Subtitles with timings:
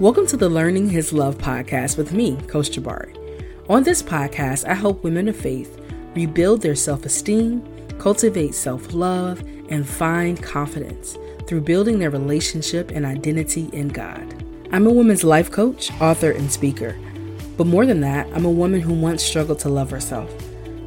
[0.00, 3.16] Welcome to the Learning His Love podcast with me, Coach Jabari.
[3.68, 5.76] On this podcast, I help women of faith
[6.14, 7.64] rebuild their self esteem,
[7.98, 9.40] cultivate self love,
[9.70, 14.40] and find confidence through building their relationship and identity in God.
[14.70, 16.96] I'm a women's life coach, author, and speaker.
[17.56, 20.32] But more than that, I'm a woman who once struggled to love herself.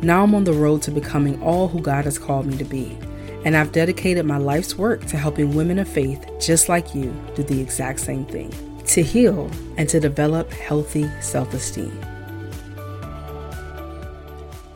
[0.02, 2.98] Now I'm on the road to becoming all who God has called me to be.
[3.44, 7.44] And I've dedicated my life's work to helping women of faith just like you do
[7.44, 8.54] the exact same thing
[8.92, 11.98] to heal and to develop healthy self esteem.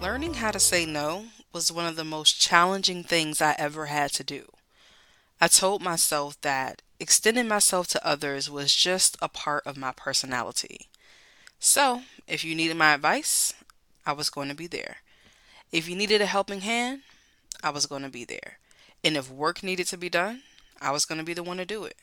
[0.01, 4.13] Learning how to say no was one of the most challenging things I ever had
[4.13, 4.51] to do.
[5.41, 10.87] I told myself that extending myself to others was just a part of my personality.
[11.59, 13.53] So, if you needed my advice,
[14.05, 14.97] I was going to be there.
[15.73, 17.01] If you needed a helping hand,
[17.61, 18.59] I was going to be there.
[19.03, 20.43] And if work needed to be done,
[20.81, 21.97] I was going to be the one to do it.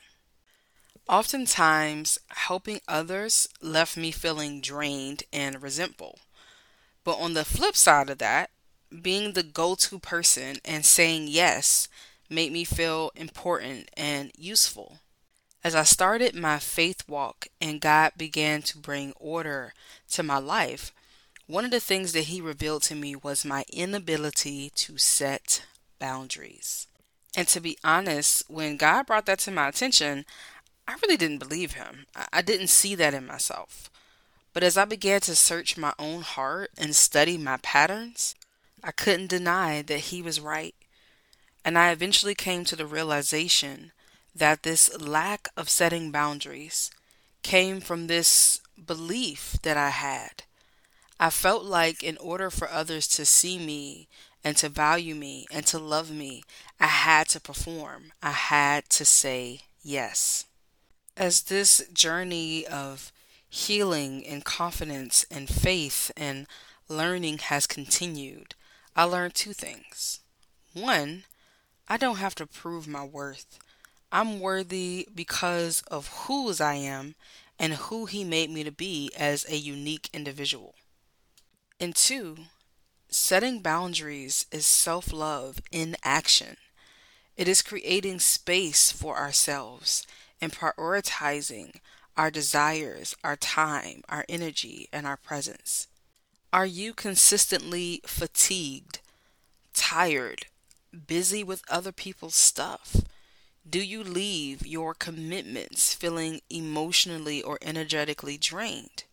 [1.08, 6.18] Oftentimes, helping others left me feeling drained and resentful.
[7.04, 8.50] But on the flip side of that,
[9.00, 11.88] being the go to person and saying yes
[12.28, 14.98] made me feel important and useful.
[15.64, 19.72] As I started my faith walk and God began to bring order
[20.10, 20.92] to my life,
[21.46, 25.64] one of the things that He revealed to me was my inability to set
[25.98, 26.86] boundaries.
[27.36, 30.26] And to be honest, when God brought that to my attention,
[30.86, 32.06] I really didn't believe Him.
[32.32, 33.90] I didn't see that in myself.
[34.52, 38.34] But as I began to search my own heart and study my patterns,
[38.84, 40.74] I couldn't deny that He was right.
[41.64, 43.92] And I eventually came to the realization
[44.34, 46.90] that this lack of setting boundaries
[47.42, 50.42] came from this belief that I had.
[51.20, 54.08] I felt like in order for others to see me
[54.42, 56.42] and to value me and to love me,
[56.80, 58.12] I had to perform.
[58.22, 60.46] I had to say yes.
[61.16, 63.12] As this journey of
[63.48, 66.46] healing and confidence and faith and
[66.88, 68.54] learning has continued,
[68.96, 70.20] I learned two things.
[70.72, 71.24] One,
[71.86, 73.58] I don't have to prove my worth.
[74.10, 77.14] I'm worthy because of whose I am
[77.58, 80.74] and who He made me to be as a unique individual.
[81.78, 82.36] And two,
[83.08, 86.56] setting boundaries is self love in action.
[87.36, 90.06] It is creating space for ourselves
[90.42, 91.76] and prioritizing
[92.16, 95.86] our desires, our time, our energy, and our presence.
[96.52, 98.98] Are you consistently fatigued,
[99.72, 100.46] tired,
[101.06, 102.96] busy with other people's stuff?
[103.68, 109.04] Do you leave your commitments feeling emotionally or energetically drained?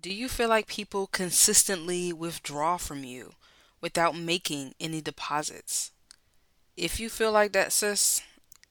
[0.00, 3.34] Do you feel like people consistently withdraw from you
[3.80, 5.92] without making any deposits?
[6.76, 8.22] If you feel like that, sis,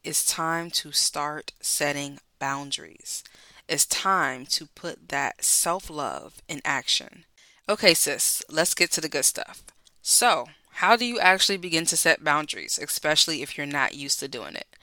[0.07, 3.25] it's time to start setting boundaries.
[3.67, 7.25] It's time to put that self love in action.
[7.67, 9.63] Okay, sis, let's get to the good stuff.
[10.01, 14.29] So, how do you actually begin to set boundaries, especially if you're not used to
[14.29, 14.77] doing it?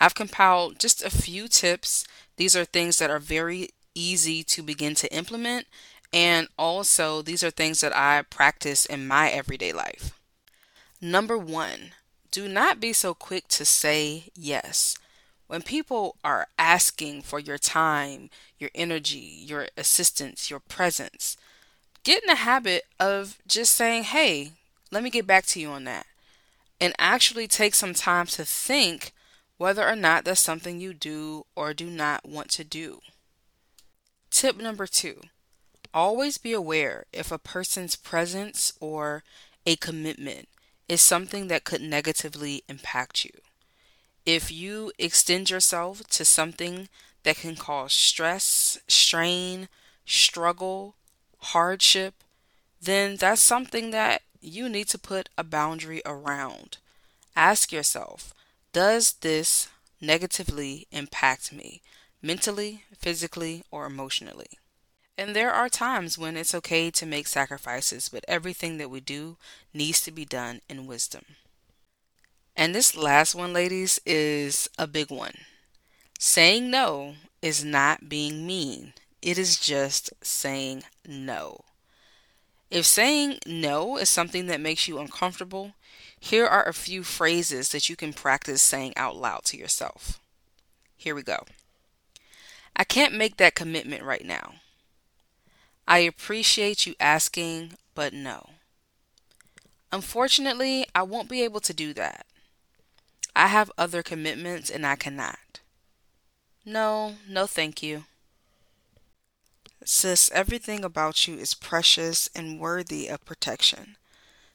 [0.00, 2.06] I've compiled just a few tips.
[2.38, 5.66] These are things that are very easy to begin to implement,
[6.10, 10.18] and also these are things that I practice in my everyday life.
[11.02, 11.92] Number one,
[12.30, 14.96] do not be so quick to say yes.
[15.46, 21.36] When people are asking for your time, your energy, your assistance, your presence,
[22.04, 24.52] get in the habit of just saying, hey,
[24.92, 26.06] let me get back to you on that.
[26.80, 29.12] And actually take some time to think
[29.58, 33.00] whether or not that's something you do or do not want to do.
[34.30, 35.20] Tip number two
[35.92, 39.24] always be aware if a person's presence or
[39.66, 40.48] a commitment
[40.90, 43.30] is something that could negatively impact you.
[44.26, 46.88] If you extend yourself to something
[47.22, 49.68] that can cause stress, strain,
[50.04, 50.96] struggle,
[51.38, 52.24] hardship,
[52.82, 56.78] then that's something that you need to put a boundary around.
[57.36, 58.34] Ask yourself
[58.72, 59.68] Does this
[60.00, 61.82] negatively impact me,
[62.20, 64.58] mentally, physically, or emotionally?
[65.20, 69.36] And there are times when it's okay to make sacrifices, but everything that we do
[69.74, 71.36] needs to be done in wisdom.
[72.56, 75.34] And this last one, ladies, is a big one.
[76.18, 81.66] Saying no is not being mean, it is just saying no.
[82.70, 85.74] If saying no is something that makes you uncomfortable,
[86.18, 90.18] here are a few phrases that you can practice saying out loud to yourself.
[90.96, 91.44] Here we go.
[92.74, 94.54] I can't make that commitment right now.
[95.90, 98.50] I appreciate you asking, but no.
[99.90, 102.26] Unfortunately, I won't be able to do that.
[103.34, 105.58] I have other commitments and I cannot.
[106.64, 108.04] No, no, thank you.
[109.84, 113.96] Sis, everything about you is precious and worthy of protection.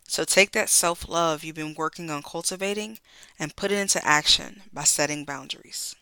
[0.08, 3.00] So take that self love you've been working on cultivating
[3.38, 5.98] and put it into action by setting boundaries.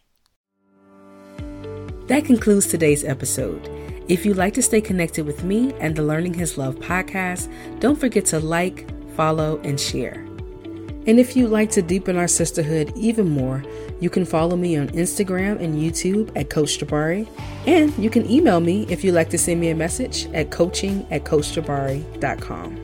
[2.05, 3.92] That concludes today's episode.
[4.09, 7.95] If you'd like to stay connected with me and the Learning His Love podcast, don't
[7.95, 8.85] forget to like,
[9.15, 10.25] follow, and share.
[11.05, 13.63] And if you'd like to deepen our sisterhood even more,
[13.99, 17.27] you can follow me on Instagram and YouTube at Coach Jabari.
[17.65, 21.07] And you can email me if you'd like to send me a message at coaching
[21.09, 22.82] at coachjabari.com.